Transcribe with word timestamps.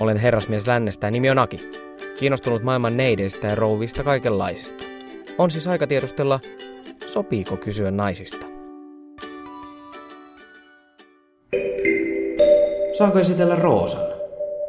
Olen 0.00 0.16
herrasmies 0.16 0.66
lännestä 0.66 1.06
ja 1.06 1.10
nimi 1.10 1.30
on 1.30 1.38
Aki. 1.38 1.56
Kiinnostunut 2.18 2.62
maailman 2.62 2.96
neideistä 2.96 3.46
ja 3.46 3.54
rouvista 3.54 4.04
kaikenlaisista. 4.04 4.84
On 5.38 5.50
siis 5.50 5.68
aika 5.68 5.86
tiedustella, 5.86 6.40
sopiiko 7.06 7.56
kysyä 7.56 7.90
naisista. 7.90 8.46
Saanko 12.98 13.18
esitellä 13.18 13.56
Roosan? 13.56 14.06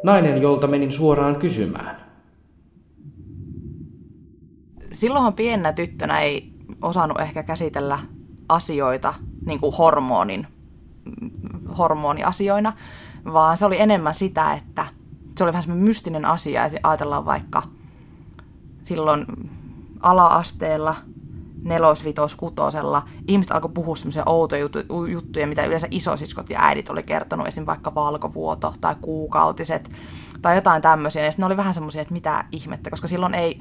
Nainen, 0.02 0.42
jolta 0.42 0.66
menin 0.66 0.92
suoraan 0.92 1.36
kysymään. 1.36 2.06
Silloinhan 4.92 5.34
pienenä 5.34 5.72
tyttönä 5.72 6.20
ei 6.20 6.52
osannut 6.82 7.20
ehkä 7.20 7.42
käsitellä 7.42 7.98
asioita 8.48 9.14
niin 9.46 9.60
kuin 9.60 9.76
hormonin, 9.76 10.46
hormoniasioina, 11.78 12.72
vaan 13.32 13.56
se 13.56 13.64
oli 13.64 13.80
enemmän 13.80 14.14
sitä, 14.14 14.52
että 14.52 14.86
se 15.36 15.44
oli 15.44 15.52
vähän 15.52 15.62
semmoinen 15.62 15.88
mystinen 15.88 16.24
asia, 16.24 16.64
että 16.64 16.80
ajatellaan 16.82 17.24
vaikka 17.24 17.62
silloin 18.82 19.26
ala-asteella, 20.02 20.96
nelos, 21.62 22.04
vitos, 22.04 22.34
kutosella, 22.34 23.02
ihmiset 23.28 23.52
alkoi 23.52 23.70
puhua 23.74 23.96
semmoisia 23.96 24.22
outoja 24.26 24.68
juttuja, 25.10 25.46
mitä 25.46 25.64
yleensä 25.64 25.88
isosiskot 25.90 26.50
ja 26.50 26.58
äidit 26.62 26.88
oli 26.88 27.02
kertonut, 27.02 27.46
esim. 27.46 27.66
vaikka 27.66 27.94
valkovuoto 27.94 28.74
tai 28.80 28.94
kuukautiset 29.00 29.90
tai 30.42 30.54
jotain 30.54 30.82
tämmöisiä. 30.82 31.24
Ja 31.24 31.30
ne 31.38 31.46
oli 31.46 31.56
vähän 31.56 31.74
semmoisia, 31.74 32.02
että 32.02 32.14
mitä 32.14 32.44
ihmettä, 32.52 32.90
koska 32.90 33.08
silloin 33.08 33.34
ei, 33.34 33.60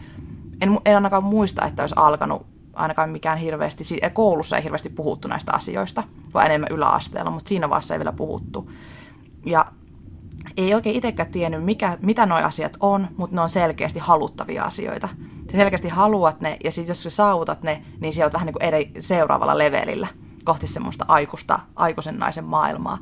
en, 0.62 0.80
en 0.86 0.96
ainakaan 0.96 1.24
muista, 1.24 1.66
että 1.66 1.84
olisi 1.84 1.96
alkanut 1.98 2.46
ainakaan 2.74 3.10
mikään 3.10 3.38
hirveästi, 3.38 3.84
koulussa 4.14 4.58
ei 4.58 4.64
hirveästi 4.64 4.90
puhuttu 4.90 5.28
näistä 5.28 5.52
asioista, 5.54 6.04
vaan 6.34 6.46
enemmän 6.46 6.70
yläasteella, 6.72 7.32
mutta 7.32 7.50
siinä 7.50 7.70
vaiheessa 7.70 7.94
ei 7.94 8.00
vielä 8.00 8.12
puhuttu. 8.12 8.72
Ja 9.46 9.66
ei 10.58 10.74
oikein 10.74 10.96
itsekään 10.96 11.32
tiennyt, 11.32 11.64
mikä, 11.64 11.98
mitä 12.02 12.26
nuo 12.26 12.38
asiat 12.38 12.78
on, 12.80 13.08
mutta 13.18 13.36
ne 13.36 13.42
on 13.42 13.50
selkeästi 13.50 14.00
haluttavia 14.00 14.64
asioita. 14.64 15.08
Sä 15.52 15.58
selkeästi 15.58 15.90
haluat 15.90 16.42
ne, 16.42 16.58
ja 16.64 16.72
sitten 16.72 16.92
jos 16.92 17.04
sä 17.04 17.10
saavutat 17.10 17.64
ne, 17.64 17.84
niin 18.00 18.14
sä 18.14 18.24
oot 18.24 18.34
vähän 18.34 18.46
niin 18.46 18.54
kuin 18.54 18.64
eri, 18.64 18.92
seuraavalla 19.00 19.58
levelillä 19.58 20.08
kohti 20.44 20.68
semmoista 20.68 21.06
aikuista, 21.08 21.60
aikuisen 21.76 22.18
naisen 22.18 22.46
maailmaa. 22.46 22.98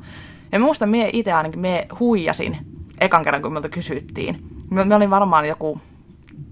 Ja 0.52 0.60
muista 0.60 0.86
mie 0.86 1.10
itse 1.12 1.32
ainakin, 1.32 1.60
mie 1.60 1.86
huijasin 2.00 2.56
ekan 3.00 3.24
kerran, 3.24 3.42
kun 3.42 3.52
minulta 3.52 3.68
kysyttiin. 3.68 4.48
Me 4.70 4.96
olin 4.96 5.10
varmaan 5.10 5.48
joku 5.48 5.80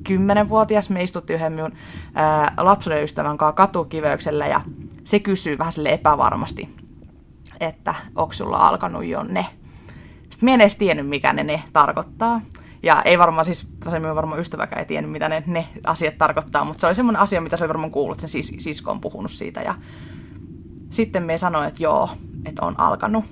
kymmenenvuotias, 0.05 0.91
me 0.91 1.03
istuttiin 1.03 1.35
yhden 1.35 1.53
minun 1.53 1.73
ää, 2.15 2.55
lapsuuden 2.57 3.05
ystävän 3.05 3.39
kanssa 3.39 3.53
katukiveyksellä, 3.53 4.47
ja 4.47 4.61
se 5.05 5.19
kysyy 5.19 5.59
vähän 5.59 5.73
sille 5.73 5.89
epävarmasti, 5.89 6.69
että 7.61 7.95
onko 8.15 8.33
sulla 8.33 8.57
alkanut 8.57 9.05
jo 9.05 9.23
ne 9.23 9.47
sitten 10.43 10.47
minä 10.47 10.55
en 10.55 10.61
edes 10.61 10.77
tiennyt, 10.77 11.09
mikä 11.09 11.33
ne 11.33 11.45
ne 11.45 11.63
tarkoittaa. 11.73 12.41
Ja 12.83 13.03
ei 13.03 13.19
varmaan 13.19 13.45
siis, 13.45 13.67
minun 13.85 14.17
varmaan 14.17 14.41
ystäväkään 14.41 14.81
ei 14.81 14.87
tiennyt, 14.87 15.13
mitä 15.13 15.29
ne, 15.29 15.43
ne 15.47 15.69
asiat 15.87 16.19
tarkoittaa, 16.19 16.65
mutta 16.65 16.81
se 16.81 16.87
oli 16.87 16.95
semmoinen 16.95 17.23
asia, 17.23 17.41
mitä 17.41 17.57
se 17.57 17.65
oli 17.65 17.69
varmaan 17.69 17.91
kuullut, 17.91 18.21
sen 18.21 18.29
sis, 18.29 18.53
sisko 18.59 18.91
on 18.91 19.01
puhunut 19.01 19.31
siitä. 19.31 19.61
Ja 19.61 19.75
sitten 20.91 21.23
me 21.23 21.39
sanoin, 21.39 21.69
että 21.69 21.83
joo, 21.83 22.11
että 22.45 22.67
on 22.67 22.75
alkanut. 22.79 23.25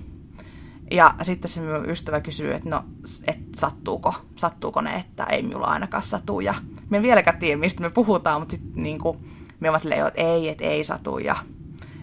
Ja 0.90 1.14
sitten 1.22 1.50
se 1.50 1.60
minun 1.60 1.90
ystävä 1.90 2.20
kysyy, 2.20 2.54
että 2.54 2.70
no, 2.70 2.84
et 3.26 3.38
sattuuko, 3.56 4.14
sattuuko 4.36 4.80
ne, 4.80 4.96
että 4.96 5.24
ei 5.24 5.42
minulla 5.42 5.66
ainakaan 5.66 6.02
satu. 6.02 6.40
Ja 6.40 6.54
me 6.90 6.96
en 6.96 7.02
vieläkään 7.02 7.38
tiedä, 7.38 7.60
mistä 7.60 7.80
me 7.80 7.90
puhutaan, 7.90 8.40
mutta 8.40 8.56
sitten 8.56 8.82
niin 8.82 8.98
kuin, 8.98 9.18
me 9.60 9.68
vaan 9.68 9.80
silleen, 9.80 10.06
että 10.06 10.22
ei, 10.22 10.48
että 10.48 10.64
ei 10.64 10.84
satu 10.84 11.18
ja 11.18 11.36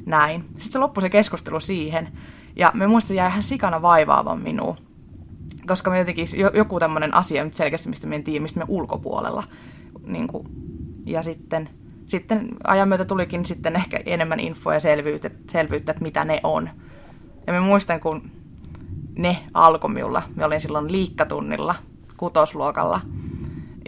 näin. 0.05 0.41
Sitten 0.41 0.71
se 0.71 0.79
loppui 0.79 1.01
se 1.01 1.09
keskustelu 1.09 1.59
siihen. 1.59 2.17
Ja 2.55 2.71
me 2.73 2.87
muistan, 2.87 3.15
jäi 3.15 3.29
ihan 3.29 3.43
sikana 3.43 3.81
vaivaavan 3.81 4.41
minua 4.41 4.75
koska 5.67 5.89
me 5.89 5.99
jotenkin 5.99 6.27
joku 6.53 6.79
tämmöinen 6.79 7.13
asia 7.13 7.43
nyt 7.43 7.55
selkeästi, 7.55 7.89
mistä 7.89 8.07
me 8.07 8.15
en 8.15 8.23
tiedä, 8.23 8.41
mistä 8.41 8.59
me 8.59 8.65
ulkopuolella. 8.67 9.43
Niin 10.05 10.27
kuin, 10.27 10.47
ja 11.05 11.23
sitten, 11.23 11.69
sitten 12.05 12.49
ajan 12.63 12.87
myötä 12.87 13.05
tulikin 13.05 13.45
sitten 13.45 13.75
ehkä 13.75 13.99
enemmän 14.05 14.39
infoa 14.39 14.73
ja 14.73 14.79
selvyyttä, 14.79 15.29
selvyyttä, 15.51 15.91
että 15.91 16.03
mitä 16.03 16.25
ne 16.25 16.39
on. 16.43 16.69
Ja 17.47 17.53
me 17.53 17.59
muistan, 17.59 17.99
kun 17.99 18.31
ne 19.17 19.37
alkoi 19.53 19.89
minulla. 19.89 20.21
Me 20.35 20.45
olin 20.45 20.61
silloin 20.61 20.91
liikkatunnilla 20.91 21.75
kutosluokalla. 22.17 23.01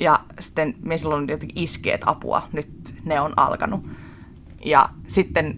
Ja 0.02 0.20
sitten 0.40 0.76
me 0.82 0.98
silloin 0.98 1.28
jotenkin 1.28 1.64
iskeet 1.64 2.02
apua, 2.06 2.42
nyt 2.52 2.96
ne 3.06 3.22
on 3.22 3.34
alkanut. 3.38 3.90
Ja 4.66 4.90
sitten 5.08 5.56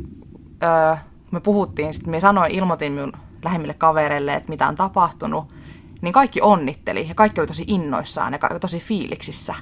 öö, 0.63 0.95
me 1.31 1.39
puhuttiin, 1.39 1.93
sitten 1.93 2.11
me 2.11 2.19
sanoin, 2.19 2.51
ilmoitin 2.51 2.91
minun 2.91 3.13
lähimmille 3.43 3.73
kavereille, 3.73 4.33
että 4.33 4.49
mitä 4.49 4.67
on 4.67 4.75
tapahtunut 4.75 5.53
niin 6.01 6.13
kaikki 6.13 6.41
onnitteli 6.41 7.07
ja 7.07 7.15
kaikki 7.15 7.41
oli 7.41 7.47
tosi 7.47 7.63
innoissaan 7.67 8.33
ja 8.33 8.59
tosi 8.59 8.79
fiiliksissä. 8.79 9.55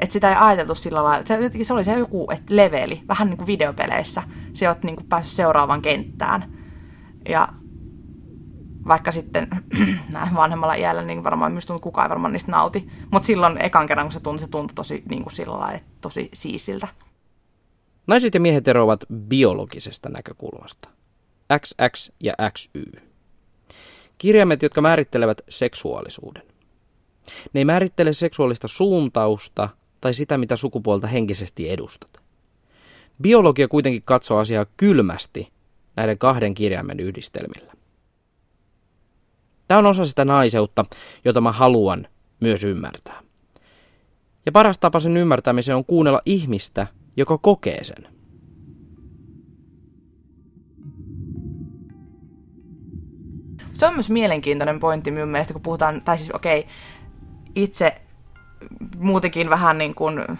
Että 0.00 0.12
sitä 0.12 0.28
ei 0.28 0.36
ajateltu 0.38 0.74
sillä 0.74 1.04
lailla, 1.04 1.26
se, 1.26 1.64
se 1.64 1.72
oli 1.72 1.84
se 1.84 1.98
joku 1.98 2.30
että 2.30 2.56
leveli, 2.56 3.02
vähän 3.08 3.28
niin 3.28 3.38
kuin 3.38 3.46
videopeleissä. 3.46 4.22
Se 4.52 4.68
oot 4.68 4.82
niin 4.82 4.96
kuin 4.96 5.06
päässyt 5.06 5.32
seuraavaan 5.32 5.82
kenttään. 5.82 6.52
Ja 7.28 7.48
vaikka 8.88 9.12
sitten 9.12 9.48
näin 10.12 10.34
vanhemmalla 10.34 10.74
iällä, 10.74 11.02
niin 11.02 11.24
varmaan 11.24 11.52
myös 11.52 11.66
tuntuu, 11.66 11.80
kukaan 11.80 12.06
ei 12.06 12.10
varmaan 12.10 12.32
niistä 12.32 12.52
nauti. 12.52 12.88
Mutta 13.12 13.26
silloin 13.26 13.62
ekan 13.62 13.86
kerran, 13.86 14.06
kun 14.06 14.12
se 14.12 14.20
tuntui, 14.20 14.40
se 14.40 14.50
tuntui 14.50 14.74
tosi 14.74 15.02
niin 15.08 15.22
kuin 15.22 15.32
sillä 15.32 15.58
lailla, 15.58 15.76
että 15.76 15.90
tosi 16.00 16.28
siisiltä. 16.34 16.88
Naiset 18.06 18.34
ja 18.34 18.40
miehet 18.40 18.68
eroavat 18.68 19.04
biologisesta 19.28 20.08
näkökulmasta. 20.08 20.88
XX 21.60 22.12
ja 22.20 22.34
XY. 22.52 23.07
Kirjaimet, 24.18 24.62
jotka 24.62 24.80
määrittelevät 24.80 25.40
seksuaalisuuden. 25.48 26.42
Ne 27.52 27.60
ei 27.60 27.64
määrittele 27.64 28.12
seksuaalista 28.12 28.68
suuntausta 28.68 29.68
tai 30.00 30.14
sitä, 30.14 30.38
mitä 30.38 30.56
sukupuolta 30.56 31.06
henkisesti 31.06 31.70
edustat. 31.70 32.10
Biologia 33.22 33.68
kuitenkin 33.68 34.02
katsoo 34.02 34.38
asiaa 34.38 34.66
kylmästi 34.76 35.52
näiden 35.96 36.18
kahden 36.18 36.54
kirjaimen 36.54 37.00
yhdistelmillä. 37.00 37.72
Tämä 39.68 39.78
on 39.78 39.86
osa 39.86 40.06
sitä 40.06 40.24
naiseutta, 40.24 40.84
jota 41.24 41.40
mä 41.40 41.52
haluan 41.52 42.08
myös 42.40 42.64
ymmärtää. 42.64 43.22
Ja 44.46 44.52
paras 44.52 44.78
tapa 44.78 45.00
sen 45.00 45.16
ymmärtämiseen 45.16 45.76
on 45.76 45.84
kuunnella 45.84 46.22
ihmistä, 46.26 46.86
joka 47.16 47.38
kokee 47.38 47.84
sen. 47.84 48.17
Se 53.78 53.86
on 53.86 53.94
myös 53.94 54.10
mielenkiintoinen 54.10 54.80
pointti 54.80 55.10
minun 55.10 55.28
mielestä, 55.28 55.52
kun 55.52 55.62
puhutaan, 55.62 56.00
tai 56.00 56.18
siis 56.18 56.30
okei, 56.30 56.60
okay, 56.60 56.72
itse 57.54 58.00
muutenkin 58.96 59.50
vähän 59.50 59.78
niin 59.78 59.94
kuin 59.94 60.38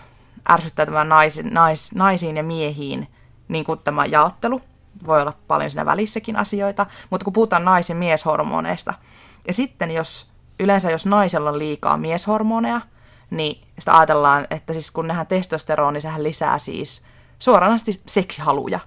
ärsyttää 0.51 0.87
tämä 0.87 1.05
nais, 1.05 1.41
nais, 1.51 1.95
naisiin 1.95 2.37
ja 2.37 2.43
miehiin 2.43 3.09
niin 3.49 3.65
kuin 3.65 3.79
tämä 3.79 4.07
jaottelu. 4.07 4.61
Voi 5.07 5.21
olla 5.21 5.33
paljon 5.49 5.71
siinä 5.71 5.87
välissäkin 5.87 6.37
asioita, 6.37 6.87
mutta 7.11 7.25
kun 7.25 7.33
puhutaan 7.33 7.65
nais- 7.65 7.89
ja 7.89 7.95
mieshormoneista, 7.95 8.95
ja 9.47 9.53
sitten 9.53 9.91
jos 9.91 10.31
yleensä 10.61 10.91
jos 10.91 11.07
naisella 11.07 11.51
on 11.51 11.59
liikaa 11.59 11.97
mieshormoneja, 11.97 12.81
niin 13.31 13.65
sitä 13.79 13.99
ajatellaan, 13.99 14.47
että 14.51 14.73
siis 14.73 14.91
kun 14.91 15.07
nähdään 15.07 15.27
testosteroni, 15.27 15.93
niin 15.93 16.03
sehän 16.03 16.23
lisää 16.23 16.59
siis 16.59 17.03
suoranaisesti 17.39 18.03
seksihaluja. 18.07 18.81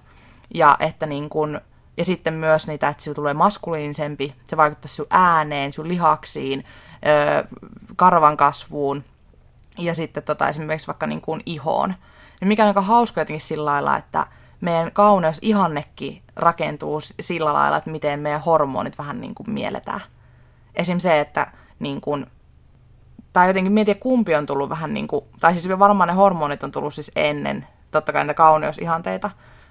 Ja 0.54 0.76
että 0.80 1.06
niin 1.06 1.28
kun 1.28 1.60
ja 1.96 2.04
sitten 2.04 2.34
myös 2.34 2.66
niitä, 2.66 2.88
että 2.88 3.02
sinulla 3.02 3.16
tulee 3.16 3.34
maskuliinisempi, 3.34 4.34
se 4.44 4.56
vaikuttaa 4.56 4.88
sinun 4.88 5.06
ääneen, 5.10 5.72
sinun 5.72 5.88
lihaksiin, 5.88 6.64
karvan 7.96 8.36
kasvuun 8.36 9.04
ja 9.78 9.94
sitten 9.94 10.22
tota, 10.22 10.48
esimerkiksi 10.48 10.86
vaikka 10.86 11.06
niin 11.06 11.20
kuin 11.20 11.42
ihoon. 11.46 11.94
Ja 12.40 12.46
mikä 12.46 12.62
on 12.62 12.68
aika 12.68 12.80
hauska 12.80 13.20
jotenkin 13.20 13.40
sillä 13.40 13.64
lailla, 13.64 13.96
että 13.96 14.26
meidän 14.60 14.92
kauneus 14.92 15.38
ihannekin 15.42 16.22
rakentuu 16.36 17.00
sillä 17.20 17.52
lailla, 17.52 17.76
että 17.76 17.90
miten 17.90 18.20
meidän 18.20 18.40
hormonit 18.40 18.98
vähän 18.98 19.20
niin 19.20 19.34
kuin 19.34 19.50
mielletään. 19.50 20.00
Esim. 20.74 20.98
se, 20.98 21.20
että 21.20 21.52
niin 21.78 22.00
kuin, 22.00 22.26
tai 23.32 23.46
jotenkin 23.46 23.72
mietin, 23.72 23.98
kumpi 23.98 24.34
on 24.34 24.46
tullut 24.46 24.70
vähän 24.70 24.94
niin 24.94 25.08
kuin, 25.08 25.24
tai 25.40 25.54
siis 25.54 25.78
varmaan 25.78 26.08
ne 26.08 26.14
hormonit 26.14 26.62
on 26.62 26.72
tullut 26.72 26.94
siis 26.94 27.12
ennen, 27.16 27.66
totta 27.90 28.12
kai 28.12 28.22
niitä 28.22 28.34
kauneusihanteita, 28.34 29.30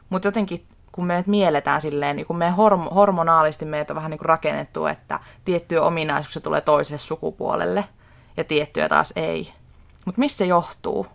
mutta 0.09 0.27
jotenkin 0.27 0.67
kun 0.91 1.05
me 1.05 1.23
mielletään 1.27 1.81
silleen, 1.81 2.15
niin 2.15 2.25
kun 2.25 2.37
me 2.37 2.53
horm- 2.57 2.93
hormonaalisesti 2.93 3.65
meitä 3.65 3.93
on 3.93 3.95
vähän 3.95 4.11
niin 4.11 4.17
kuin 4.17 4.25
rakennettu, 4.25 4.85
että 4.85 5.19
tiettyjä 5.45 5.81
ominaisuuksia 5.81 6.41
tulee 6.41 6.61
toiselle 6.61 6.97
sukupuolelle 6.97 7.85
ja 8.37 8.43
tiettyjä 8.43 8.89
taas 8.89 9.13
ei. 9.15 9.53
Mutta 10.05 10.19
missä 10.19 10.37
se 10.37 10.45
johtuu? 10.45 11.07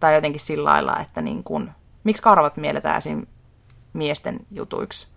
Tai 0.00 0.14
jotenkin 0.14 0.40
sillä 0.40 0.70
lailla, 0.70 1.00
että 1.00 1.22
niin 1.22 1.44
kun, 1.44 1.70
miksi 2.04 2.22
karvat 2.22 2.56
mielletään 2.56 2.98
esim. 2.98 3.26
miesten 3.92 4.40
jutuiksi 4.50 5.08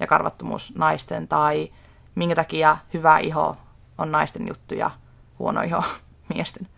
ja 0.00 0.06
karvattomuus 0.06 0.72
naisten, 0.76 1.28
tai 1.28 1.72
minkä 2.14 2.34
takia 2.34 2.76
hyvä 2.94 3.18
iho 3.18 3.56
on 3.98 4.12
naisten 4.12 4.48
juttu 4.48 4.74
ja 4.74 4.90
huono 5.38 5.62
iho 5.62 5.82
miesten 6.34 6.68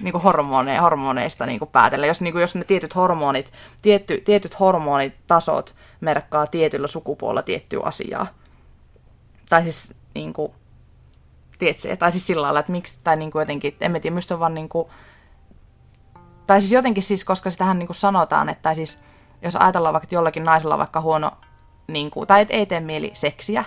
niin 0.00 0.12
kuin 0.12 0.22
hormone, 0.22 0.78
hormoneista 0.78 1.46
niin 1.46 1.58
kuin 1.58 1.70
päätellä. 1.70 2.06
Jos, 2.06 2.20
niin 2.20 2.32
kuin, 2.32 2.40
jos 2.40 2.54
ne 2.54 2.64
tietyt 2.64 2.94
hormonit, 2.94 3.52
tietty, 3.82 4.20
tietyt 4.20 4.60
hormonitasot 4.60 5.74
merkkaa 6.00 6.46
tietyllä 6.46 6.86
sukupuolella 6.86 7.42
tiettyä 7.42 7.80
asiaa. 7.82 8.26
Tai 9.48 9.62
siis 9.62 9.94
niin 10.14 10.32
kuin, 10.32 10.52
tiedätkö, 11.58 11.96
tai 11.96 12.12
siis 12.12 12.26
sillä 12.26 12.42
lailla, 12.42 12.60
että 12.60 12.72
miksi, 12.72 12.98
tai 13.04 13.16
niin 13.16 13.30
kuin 13.30 13.40
jotenkin, 13.40 13.76
en 13.80 13.92
tiedä, 13.92 14.10
minusta 14.10 14.28
se 14.28 14.34
on 14.34 14.40
vaan 14.40 14.54
niin 14.54 14.68
kuin, 14.68 14.88
tai 16.46 16.60
siis 16.60 16.72
jotenkin 16.72 17.02
siis, 17.02 17.24
koska 17.24 17.50
sitähän 17.50 17.78
niin 17.78 17.86
kuin 17.86 17.96
sanotaan, 17.96 18.48
että 18.48 18.74
siis, 18.74 18.98
jos 19.42 19.56
ajatellaan 19.56 19.92
vaikka, 19.92 20.04
että 20.04 20.14
jollakin 20.14 20.44
naisella 20.44 20.74
on 20.74 20.78
vaikka 20.78 21.00
huono, 21.00 21.30
niin 21.86 22.10
kuin, 22.10 22.26
tai 22.26 22.40
et 22.40 22.50
ei 22.50 22.66
tee 22.66 22.80
mieli 22.80 23.10
seksiä, 23.14 23.64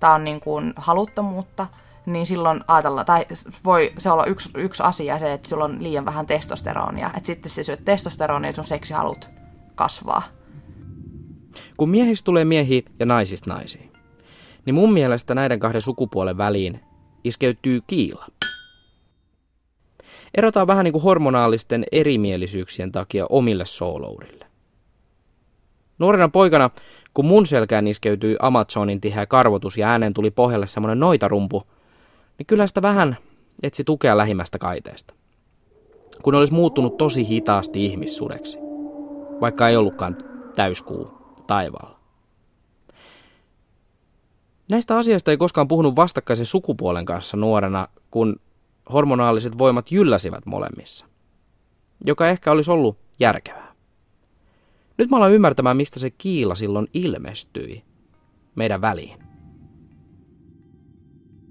tai 0.00 0.14
on 0.14 0.24
niin 0.24 0.40
kuin 0.40 0.72
haluttomuutta, 0.76 1.66
niin 2.06 2.26
silloin 2.26 2.60
ajatellaan, 2.68 3.06
tai 3.06 3.26
voi 3.64 3.92
se 3.98 4.10
olla 4.10 4.24
yksi, 4.24 4.50
yksi 4.54 4.82
asia 4.82 5.18
se, 5.18 5.32
että 5.32 5.48
sulla 5.48 5.64
on 5.64 5.82
liian 5.82 6.04
vähän 6.04 6.26
testosteronia, 6.26 7.10
että 7.16 7.26
sitten 7.26 7.50
se 7.50 7.64
syöt 7.64 7.84
testosteronia 7.84 8.50
ja 8.50 8.54
sun 8.54 8.64
seksihalut 8.64 9.28
kasvaa. 9.74 10.22
Kun 11.76 11.90
miehistä 11.90 12.24
tulee 12.24 12.44
miehiä 12.44 12.82
ja 12.98 13.06
naisista 13.06 13.50
naisia, 13.50 13.82
niin 14.64 14.74
mun 14.74 14.92
mielestä 14.92 15.34
näiden 15.34 15.60
kahden 15.60 15.82
sukupuolen 15.82 16.36
väliin 16.38 16.80
iskeytyy 17.24 17.80
kiila. 17.86 18.26
Erotaan 20.34 20.66
vähän 20.66 20.84
niin 20.84 20.92
kuin 20.92 21.02
hormonaalisten 21.02 21.84
erimielisyyksien 21.92 22.92
takia 22.92 23.26
omille 23.28 23.64
soolourille. 23.64 24.46
Nuorena 25.98 26.28
poikana, 26.28 26.70
kun 27.14 27.26
mun 27.26 27.46
selkään 27.46 27.86
iskeytyi 27.86 28.36
Amazonin 28.40 29.00
tiheä 29.00 29.26
karvotus 29.26 29.78
ja 29.78 29.88
äänen 29.88 30.14
tuli 30.14 30.30
pohjalle 30.30 30.66
semmoinen 30.66 31.00
noitarumpu, 31.00 31.62
niin 32.42 32.46
kyllä 32.46 32.66
sitä 32.66 32.82
vähän 32.82 33.16
etsi 33.62 33.84
tukea 33.84 34.16
lähimmästä 34.16 34.58
kaiteesta. 34.58 35.14
Kun 36.22 36.34
olisi 36.34 36.54
muuttunut 36.54 36.96
tosi 36.96 37.28
hitaasti 37.28 37.84
ihmissudeksi, 37.84 38.58
vaikka 39.40 39.68
ei 39.68 39.76
ollutkaan 39.76 40.16
täyskuu 40.54 41.10
taivaalla. 41.46 41.98
Näistä 44.70 44.98
asioista 44.98 45.30
ei 45.30 45.36
koskaan 45.36 45.68
puhunut 45.68 45.96
vastakkaisen 45.96 46.46
sukupuolen 46.46 47.04
kanssa 47.04 47.36
nuorena, 47.36 47.88
kun 48.10 48.36
hormonaaliset 48.92 49.58
voimat 49.58 49.92
jylläsivät 49.92 50.46
molemmissa, 50.46 51.06
joka 52.06 52.28
ehkä 52.28 52.52
olisi 52.52 52.70
ollut 52.70 52.98
järkevää. 53.20 53.72
Nyt 54.98 55.10
mä 55.10 55.16
alan 55.16 55.32
ymmärtämään, 55.32 55.76
mistä 55.76 56.00
se 56.00 56.10
kiila 56.10 56.54
silloin 56.54 56.88
ilmestyi 56.94 57.84
meidän 58.54 58.80
väliin. 58.80 59.31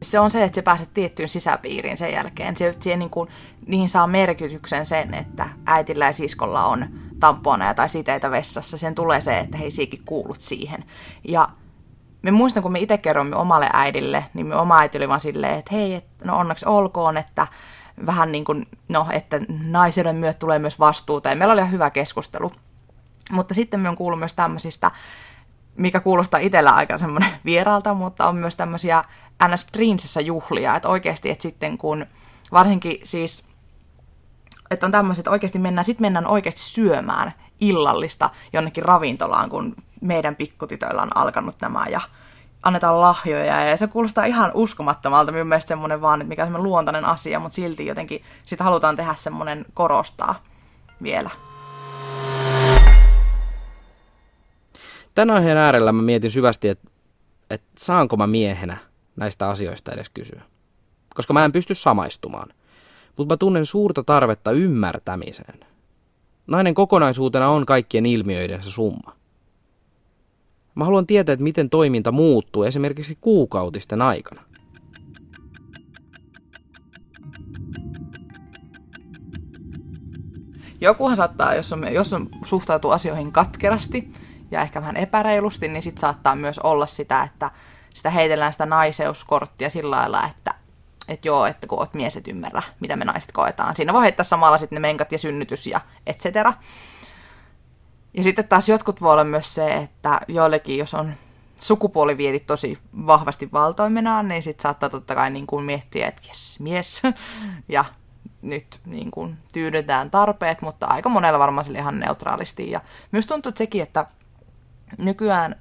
Se 0.01 0.19
on 0.19 0.31
se, 0.31 0.43
että 0.43 0.55
se 0.55 0.61
pääset 0.61 0.93
tiettyyn 0.93 1.29
sisäpiiriin 1.29 1.97
sen 1.97 2.13
jälkeen. 2.13 2.57
Se, 2.57 2.75
se 2.79 2.97
niin 2.97 3.09
kuin, 3.09 3.29
niihin 3.67 3.89
saa 3.89 4.07
merkityksen 4.07 4.85
sen, 4.85 5.13
että 5.13 5.49
äitillä 5.65 6.05
ja 6.05 6.11
siskolla 6.11 6.65
on 6.65 6.87
tamponeja 7.19 7.73
tai 7.73 7.89
siteitä 7.89 8.31
vessassa. 8.31 8.77
Sen 8.77 8.95
tulee 8.95 9.21
se, 9.21 9.39
että 9.39 9.57
hei, 9.57 9.71
siikin 9.71 10.01
kuulut 10.05 10.41
siihen. 10.41 10.83
Ja 11.27 11.49
me 12.21 12.31
muistan, 12.31 12.63
kun 12.63 12.71
me 12.71 12.79
itse 12.79 12.97
kerroimme 12.97 13.35
omalle 13.35 13.69
äidille, 13.73 14.25
niin 14.33 14.47
me 14.47 14.55
oma 14.55 14.79
äiti 14.79 14.97
oli 14.97 15.07
vaan 15.07 15.19
silleen, 15.19 15.59
että 15.59 15.75
hei, 15.75 15.93
et, 15.93 16.05
no 16.23 16.37
onneksi 16.37 16.65
olkoon, 16.65 17.17
että 17.17 17.47
vähän 18.05 18.31
niin 18.31 18.45
kuin, 18.45 18.67
no, 18.89 19.07
että 19.11 19.39
naisen 19.65 20.15
myöt 20.15 20.39
tulee 20.39 20.59
myös 20.59 20.79
vastuuta. 20.79 21.29
Ja 21.29 21.35
meillä 21.35 21.51
oli 21.51 21.61
ihan 21.61 21.71
hyvä 21.71 21.89
keskustelu. 21.89 22.51
Mutta 23.31 23.53
sitten 23.53 23.79
me 23.79 23.89
on 23.89 23.97
kuullut 23.97 24.19
myös 24.19 24.33
tämmöisistä, 24.33 24.91
mikä 25.75 25.99
kuulostaa 25.99 26.39
itsellä 26.39 26.71
aika 26.71 26.97
semmoinen 26.97 27.31
vieraalta, 27.45 27.93
mutta 27.93 28.27
on 28.27 28.35
myös 28.35 28.55
tämmöisiä 28.55 29.03
ns. 29.47 29.65
prinsessa-juhlia, 29.71 30.75
että 30.75 30.89
oikeasti, 30.89 31.29
että 31.29 31.41
sitten 31.41 31.77
kun 31.77 32.05
varsinkin 32.51 32.99
siis, 33.03 33.45
että 34.71 34.85
on 34.85 34.91
tämmöiset, 34.91 35.21
että 35.21 35.31
oikeasti 35.31 35.59
mennään, 35.59 35.85
sitten 35.85 36.03
mennään 36.03 36.27
oikeasti 36.27 36.61
syömään 36.61 37.33
illallista 37.61 38.29
jonnekin 38.53 38.85
ravintolaan, 38.85 39.49
kun 39.49 39.75
meidän 40.01 40.35
pikkutytöillä 40.35 41.01
on 41.01 41.17
alkanut 41.17 41.55
nämä 41.61 41.85
ja 41.87 42.01
annetaan 42.63 43.01
lahjoja 43.01 43.63
ja 43.63 43.77
se 43.77 43.87
kuulostaa 43.87 44.25
ihan 44.25 44.51
uskomattomalta. 44.53 45.31
Minun 45.31 45.47
mielestä 45.47 45.67
semmoinen 45.67 46.01
vaan, 46.01 46.21
että 46.21 46.29
mikä 46.29 46.41
on 46.41 46.47
semmoinen 46.47 46.69
luontainen 46.69 47.05
asia, 47.05 47.39
mutta 47.39 47.55
silti 47.55 47.85
jotenkin 47.85 48.23
sitä 48.45 48.63
halutaan 48.63 48.95
tehdä 48.95 49.15
semmoinen 49.15 49.65
korostaa 49.73 50.35
vielä. 51.03 51.29
Tämän 55.15 55.35
aiheen 55.35 55.57
äärellä 55.57 55.91
mä 55.91 56.01
mietin 56.01 56.29
syvästi, 56.29 56.67
että, 56.67 56.89
että 57.49 57.71
saanko 57.77 58.17
mä 58.17 58.27
miehenä 58.27 58.77
näistä 59.15 59.49
asioista 59.49 59.91
edes 59.91 60.09
kysyä. 60.09 60.41
Koska 61.15 61.33
mä 61.33 61.45
en 61.45 61.51
pysty 61.51 61.75
samaistumaan. 61.75 62.49
Mutta 63.17 63.33
mä 63.33 63.37
tunnen 63.37 63.65
suurta 63.65 64.03
tarvetta 64.03 64.51
ymmärtämiseen. 64.51 65.59
Nainen 66.47 66.73
kokonaisuutena 66.73 67.49
on 67.49 67.65
kaikkien 67.65 68.05
ilmiöidensä 68.05 68.71
summa. 68.71 69.15
Mä 70.75 70.85
haluan 70.85 71.07
tietää, 71.07 71.33
että 71.33 71.43
miten 71.43 71.69
toiminta 71.69 72.11
muuttuu 72.11 72.63
esimerkiksi 72.63 73.17
kuukautisten 73.21 74.01
aikana. 74.01 74.41
Jokuhan 80.81 81.15
saattaa, 81.15 81.55
jos 81.55 81.73
on, 81.73 81.93
jos 81.93 82.13
on 82.13 82.29
suhtautuu 82.45 82.91
asioihin 82.91 83.31
katkerasti 83.31 84.13
ja 84.51 84.61
ehkä 84.61 84.81
vähän 84.81 84.97
epäreilusti, 84.97 85.67
niin 85.67 85.83
sitten 85.83 86.01
saattaa 86.01 86.35
myös 86.35 86.59
olla 86.59 86.85
sitä, 86.85 87.23
että 87.23 87.51
sitä 87.93 88.09
heitellään 88.09 88.51
sitä 88.51 88.65
naiseuskorttia 88.65 89.69
sillä 89.69 89.95
lailla, 89.95 90.25
että 90.25 90.53
että 91.07 91.27
joo, 91.27 91.45
että 91.45 91.67
kun 91.67 91.79
oot 91.79 91.93
mies, 91.93 92.17
et 92.17 92.27
ymmärrä, 92.27 92.61
mitä 92.79 92.95
me 92.95 93.05
naiset 93.05 93.31
koetaan. 93.31 93.75
Siinä 93.75 93.93
voi 93.93 94.03
heittää 94.03 94.23
samalla 94.23 94.57
sitten 94.57 94.75
ne 94.75 94.79
menkat 94.79 95.11
ja 95.11 95.17
synnytys 95.17 95.67
ja 95.67 95.81
et 96.07 96.19
cetera. 96.19 96.53
Ja 98.13 98.23
sitten 98.23 98.47
taas 98.47 98.69
jotkut 98.69 99.01
voi 99.01 99.13
olla 99.13 99.23
myös 99.23 99.53
se, 99.53 99.73
että 99.73 100.21
joillekin, 100.27 100.77
jos 100.77 100.93
on 100.93 101.13
sukupuolivietit 101.55 102.45
tosi 102.47 102.77
vahvasti 103.07 103.49
valtoimenaan, 103.53 104.27
niin 104.27 104.43
sitten 104.43 104.63
saattaa 104.63 104.89
totta 104.89 105.15
kai 105.15 105.29
niin 105.29 105.47
kuin 105.47 105.65
miettiä, 105.65 106.07
että 106.07 106.21
jes, 106.27 106.59
mies, 106.59 107.01
ja 107.69 107.85
nyt 108.41 108.79
niin 108.85 109.11
kuin 109.11 109.37
tyydytään 109.53 110.11
tarpeet, 110.11 110.61
mutta 110.61 110.85
aika 110.85 111.09
monella 111.09 111.39
varmaan 111.39 111.65
sille 111.65 111.79
ihan 111.79 111.99
neutraalisti. 111.99 112.71
Ja 112.71 112.81
myös 113.11 113.27
tuntuu 113.27 113.51
sekin, 113.55 113.83
että 113.83 114.05
nykyään 114.97 115.55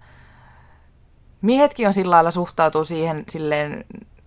miehetkin 1.42 1.86
on 1.86 1.94
sillä 1.94 2.14
lailla 2.14 2.30
suhtautuu 2.30 2.84
siihen 2.84 3.24
silleen 3.28 3.84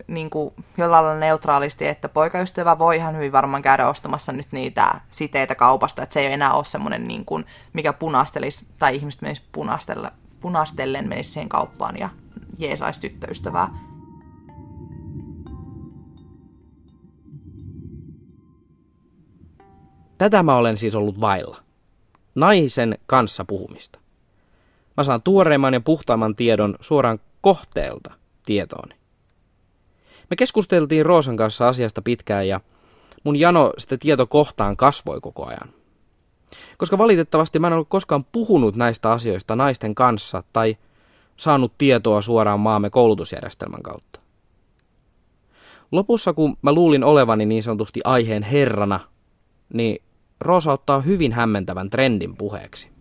niin 0.07 0.29
kuin 0.29 0.53
jollain 0.77 1.05
lailla 1.05 1.19
neutraalisti, 1.19 1.87
että 1.87 2.09
poikaystävä 2.09 2.79
voi 2.79 2.95
ihan 2.95 3.15
hyvin 3.15 3.31
varmaan 3.31 3.61
käydä 3.61 3.89
ostamassa 3.89 4.31
nyt 4.31 4.47
niitä 4.51 5.01
siteitä 5.09 5.55
kaupasta, 5.55 6.03
että 6.03 6.13
se 6.13 6.19
ei 6.19 6.33
enää 6.33 6.53
ole 6.53 6.65
semmoinen, 6.65 7.07
niin 7.07 7.25
kuin, 7.25 7.45
mikä 7.73 7.93
punastelisi, 7.93 8.65
tai 8.79 8.95
ihmiset 8.95 9.21
menisi 9.21 9.41
punastella, 9.51 10.11
punastellen 10.41 11.09
menisi 11.09 11.29
siihen 11.29 11.49
kauppaan 11.49 11.99
ja 11.99 12.09
jeesaisi 12.57 13.01
tyttöystävää. 13.01 13.71
Tätä 20.17 20.43
mä 20.43 20.55
olen 20.55 20.77
siis 20.77 20.95
ollut 20.95 21.21
vailla. 21.21 21.57
Naisen 22.35 22.97
kanssa 23.05 23.45
puhumista. 23.45 24.02
Mä 24.97 25.03
saan 25.03 25.21
tuoreimman 25.21 25.73
ja 25.73 25.81
puhtaamman 25.81 26.35
tiedon 26.35 26.75
suoraan 26.81 27.19
kohteelta 27.41 28.13
tietooni. 28.45 28.95
Me 30.29 30.35
keskusteltiin 30.35 31.05
Roosan 31.05 31.37
kanssa 31.37 31.67
asiasta 31.67 32.01
pitkään 32.01 32.47
ja 32.47 32.61
mun 33.23 33.35
jano 33.35 33.73
sitä 33.77 33.97
tietokohtaan 33.97 34.77
kasvoi 34.77 35.21
koko 35.21 35.45
ajan. 35.45 35.73
Koska 36.77 36.97
valitettavasti 36.97 37.59
mä 37.59 37.67
en 37.67 37.73
ollut 37.73 37.89
koskaan 37.89 38.25
puhunut 38.31 38.75
näistä 38.75 39.11
asioista 39.11 39.55
naisten 39.55 39.95
kanssa 39.95 40.43
tai 40.53 40.77
saanut 41.37 41.73
tietoa 41.77 42.21
suoraan 42.21 42.59
maamme 42.59 42.89
koulutusjärjestelmän 42.89 43.83
kautta. 43.83 44.19
Lopussa, 45.91 46.33
kun 46.33 46.57
mä 46.61 46.73
luulin 46.73 47.03
olevani 47.03 47.45
niin 47.45 47.63
sanotusti 47.63 48.01
aiheen 48.03 48.43
herrana, 48.43 48.99
niin 49.73 50.03
Roosa 50.39 50.71
ottaa 50.71 51.01
hyvin 51.01 51.31
hämmentävän 51.31 51.89
trendin 51.89 52.37
puheeksi. 52.37 52.92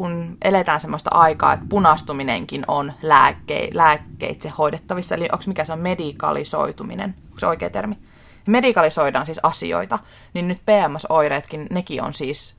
Kun 0.00 0.36
eletään 0.44 0.80
semmoista 0.80 1.10
aikaa, 1.12 1.52
että 1.52 1.66
punastuminenkin 1.68 2.64
on 2.68 2.92
lääkke, 3.02 3.68
lääkkeitse 3.72 4.48
hoidettavissa, 4.48 5.14
eli 5.14 5.28
onko 5.32 5.44
mikä 5.46 5.64
se 5.64 5.72
on 5.72 5.78
medikalisoituminen, 5.78 7.14
onko 7.24 7.38
se 7.38 7.46
oikea 7.46 7.70
termi? 7.70 7.98
Medikalisoidaan 8.46 9.26
siis 9.26 9.40
asioita, 9.42 9.98
niin 10.34 10.48
nyt 10.48 10.58
PMS-oireetkin, 10.58 11.66
nekin 11.70 12.02
on 12.02 12.14
siis 12.14 12.56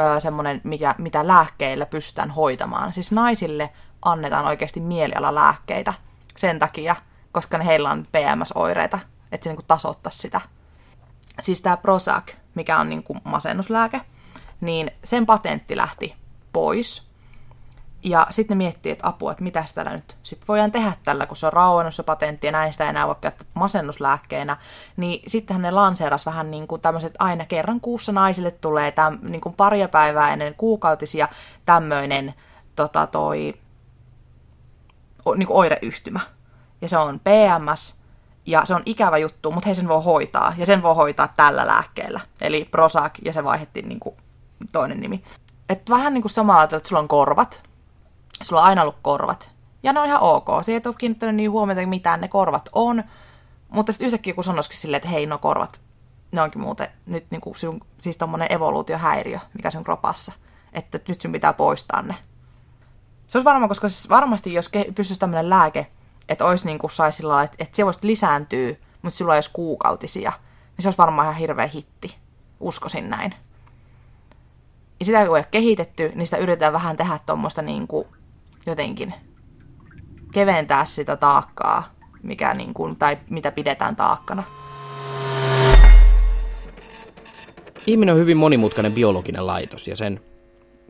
öö, 0.00 0.20
semmoinen, 0.20 0.60
mitä, 0.64 0.94
mitä 0.98 1.26
lääkkeillä 1.26 1.86
pystytään 1.86 2.30
hoitamaan. 2.30 2.94
Siis 2.94 3.12
naisille 3.12 3.70
annetaan 4.02 4.46
oikeasti 4.46 4.80
mielialalääkkeitä 4.80 5.94
sen 6.36 6.58
takia, 6.58 6.96
koska 7.32 7.58
ne 7.58 7.66
heillä 7.66 7.90
on 7.90 8.06
PMS-oireita, 8.12 8.98
että 9.32 9.44
se 9.44 9.50
niin 9.50 9.56
kuin 9.56 9.66
tasoittaisi 9.66 10.18
sitä. 10.18 10.40
Siis 11.40 11.62
tämä 11.62 11.76
Prozac, 11.76 12.32
mikä 12.54 12.78
on 12.78 12.88
niin 12.88 13.02
kuin 13.02 13.20
masennuslääke, 13.24 14.00
niin 14.60 14.90
sen 15.04 15.26
patentti 15.26 15.76
lähti 15.76 16.25
pois. 16.56 17.02
Ja 18.02 18.26
sitten 18.30 18.58
ne 18.58 18.64
miettii, 18.64 18.92
että 18.92 19.08
apua, 19.08 19.32
että 19.32 19.44
mitä 19.44 19.64
täällä 19.74 19.92
nyt 19.92 20.16
sitten 20.22 20.48
voidaan 20.48 20.72
tehdä 20.72 20.92
tällä, 21.04 21.26
kun 21.26 21.36
se 21.36 21.46
on 21.46 21.52
rauennut 21.52 21.94
se 21.94 22.02
patentti 22.02 22.46
ja 22.46 22.64
ei 22.64 22.88
enää 22.88 23.06
voi 23.06 23.14
käyttää 23.20 23.46
masennuslääkkeenä. 23.54 24.56
Niin 24.96 25.22
sittenhän 25.26 25.62
ne 25.62 25.70
lanseeras 25.70 26.26
vähän 26.26 26.50
niin 26.50 26.66
kuin 26.66 26.82
tämmöiset, 26.82 27.14
aina 27.18 27.44
kerran 27.44 27.80
kuussa 27.80 28.12
naisille 28.12 28.50
tulee 28.50 28.92
täm, 28.92 29.18
niin 29.22 29.40
kuin 29.40 29.54
paria 29.54 29.88
päivää 29.88 30.32
ennen 30.32 30.54
kuukautisia 30.54 31.28
tämmöinen 31.66 32.34
tota 32.76 33.06
toi, 33.06 33.54
niin 35.36 35.46
kuin 35.46 35.56
oireyhtymä. 35.58 36.20
Ja 36.80 36.88
se 36.88 36.96
on 36.96 37.20
PMS, 37.20 37.94
ja 38.46 38.64
se 38.64 38.74
on 38.74 38.82
ikävä 38.86 39.18
juttu, 39.18 39.50
mutta 39.50 39.68
he 39.68 39.74
sen 39.74 39.88
voi 39.88 40.02
hoitaa. 40.02 40.54
Ja 40.56 40.66
sen 40.66 40.82
voi 40.82 40.94
hoitaa 40.94 41.28
tällä 41.36 41.66
lääkkeellä. 41.66 42.20
Eli 42.40 42.64
Prozac, 42.70 43.18
ja 43.24 43.32
se 43.32 43.44
vaihdettiin 43.44 43.88
niin 43.88 44.00
kuin 44.00 44.16
toinen 44.72 45.00
nimi. 45.00 45.22
Et 45.68 45.90
vähän 45.90 46.14
niin 46.14 46.22
kuin 46.22 46.32
samalla 46.32 46.62
että 46.62 46.80
sulla 46.84 47.02
on 47.02 47.08
korvat. 47.08 47.62
Sulla 48.42 48.62
on 48.62 48.68
aina 48.68 48.82
ollut 48.82 48.98
korvat. 49.02 49.52
Ja 49.82 49.92
ne 49.92 50.00
on 50.00 50.06
ihan 50.06 50.20
ok. 50.20 50.46
Se 50.62 50.72
ei 50.72 50.80
ole 50.84 50.94
kiinnittänyt 50.98 51.36
niin 51.36 51.50
huomiota, 51.50 51.86
mitään 51.86 52.20
ne 52.20 52.28
korvat 52.28 52.68
on. 52.72 53.04
Mutta 53.68 53.92
sitten 53.92 54.06
yhtäkkiä 54.06 54.34
kun 54.34 54.44
sanoisikin 54.44 54.78
silleen, 54.78 54.96
että 54.96 55.08
hei, 55.08 55.26
no 55.26 55.38
korvat, 55.38 55.80
ne 56.32 56.42
onkin 56.42 56.60
muuten 56.60 56.88
nyt 57.06 57.26
niin 57.30 57.40
kuin 57.40 57.56
sun, 57.56 57.80
siis 57.98 58.16
tommonen 58.16 58.52
evoluutiohäiriö, 58.52 59.38
mikä 59.54 59.70
sun 59.70 59.84
kropassa. 59.84 60.32
Että 60.72 61.00
nyt 61.08 61.20
sun 61.20 61.32
pitää 61.32 61.52
poistaa 61.52 62.02
ne. 62.02 62.14
Se 63.26 63.38
olisi 63.38 63.44
varmaan, 63.44 63.68
koska 63.68 63.88
siis 63.88 64.08
varmasti 64.08 64.54
jos 64.54 64.70
pystyisi 64.94 65.20
tämmöinen 65.20 65.50
lääke, 65.50 65.86
että 66.28 66.44
olisi 66.44 66.66
niin 66.66 66.78
kuin 66.78 66.90
saisi 66.90 67.16
sillä 67.16 67.42
että, 67.42 67.56
että 67.58 67.76
se 67.76 67.84
voisi 67.84 67.98
lisääntyä, 68.02 68.74
mutta 69.02 69.18
silloin 69.18 69.36
olisi 69.36 69.50
kuukautisia, 69.52 70.32
niin 70.76 70.82
se 70.82 70.88
olisi 70.88 70.98
varmaan 70.98 71.24
ihan 71.24 71.40
hirveä 71.40 71.66
hitti. 71.66 72.18
Uskoisin 72.60 73.10
näin. 73.10 73.34
Ja 75.00 75.06
sitä 75.06 75.26
kun 75.26 75.36
ei 75.36 75.40
ole 75.40 75.46
kehitetty, 75.50 76.12
niin 76.14 76.26
sitä 76.26 76.36
yritetään 76.36 76.72
vähän 76.72 76.96
tehdä 76.96 77.18
tuommoista 77.26 77.62
niin 77.62 77.86
kuin 77.86 78.06
jotenkin 78.66 79.14
keventää 80.32 80.84
sitä 80.84 81.16
taakkaa, 81.16 81.94
mikä 82.22 82.54
niin 82.54 82.74
kuin, 82.74 82.96
tai 82.96 83.18
mitä 83.30 83.52
pidetään 83.52 83.96
taakkana. 83.96 84.42
Ihminen 87.86 88.14
on 88.14 88.20
hyvin 88.20 88.36
monimutkainen 88.36 88.92
biologinen 88.92 89.46
laitos 89.46 89.88
ja 89.88 89.96
sen 89.96 90.20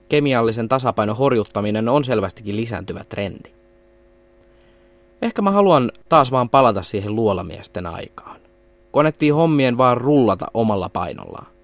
kemiallisen 0.09 0.69
tasapainon 0.69 1.17
horjuttaminen 1.17 1.89
on 1.89 2.05
selvästikin 2.05 2.57
lisääntyvä 2.57 3.05
trendi. 3.05 3.51
Ehkä 5.23 5.43
mä 5.43 5.51
haluan 5.51 5.93
taas 6.09 6.31
vaan 6.31 6.49
palata 6.49 6.83
siihen 6.83 7.15
luolamiesten 7.15 7.87
aikaan. 7.87 8.41
Konettiin 8.91 9.35
hommien 9.35 9.79
vaan 9.79 9.97
rullata 9.97 10.47
omalla 10.55 10.89
painollaan. 10.89 11.56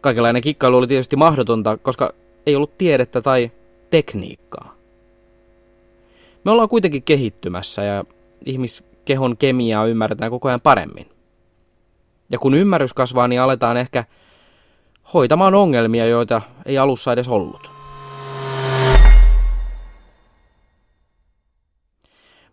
Kaikenlainen 0.00 0.42
kikkailu 0.42 0.76
oli 0.76 0.86
tietysti 0.86 1.16
mahdotonta, 1.16 1.76
koska 1.76 2.12
ei 2.46 2.56
ollut 2.56 2.78
tiedettä 2.78 3.20
tai 3.20 3.50
tekniikkaa. 3.90 4.74
Me 6.44 6.50
ollaan 6.50 6.68
kuitenkin 6.68 7.02
kehittymässä 7.02 7.82
ja 7.82 8.04
ihmiskehon 8.46 9.36
kemiaa 9.36 9.86
ymmärretään 9.86 10.30
koko 10.30 10.48
ajan 10.48 10.60
paremmin. 10.60 11.06
Ja 12.30 12.38
kun 12.38 12.54
ymmärrys 12.54 12.94
kasvaa, 12.94 13.28
niin 13.28 13.40
aletaan 13.40 13.76
ehkä 13.76 14.04
hoitamaan 15.14 15.54
ongelmia, 15.54 16.06
joita 16.06 16.42
ei 16.66 16.78
alussa 16.78 17.12
edes 17.12 17.28
ollut. 17.28 17.70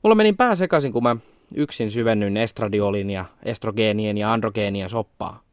Mulla 0.03 0.15
meni 0.15 0.33
pää 0.33 0.55
sekaisin, 0.55 0.93
kun 0.93 1.03
mä 1.03 1.15
yksin 1.55 1.91
syvennyin 1.91 2.37
estradiolin 2.37 3.09
ja 3.09 3.25
estrogeenien 3.43 4.17
ja 4.17 4.33
androgeenien 4.33 4.89
soppaa. 4.89 5.46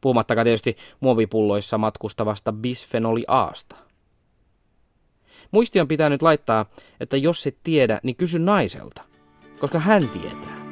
Puhumattakaan 0.00 0.44
tietysti 0.44 0.76
muovipulloissa 1.00 1.78
matkustavasta 1.78 2.52
bisfenoli 2.52 3.24
Aasta. 3.28 3.76
Muistion 5.50 5.88
pitää 5.88 6.08
nyt 6.08 6.22
laittaa, 6.22 6.66
että 7.00 7.16
jos 7.16 7.46
et 7.46 7.56
tiedä, 7.62 8.00
niin 8.02 8.16
kysy 8.16 8.38
naiselta, 8.38 9.02
koska 9.60 9.78
hän 9.78 10.08
tietää. 10.08 10.65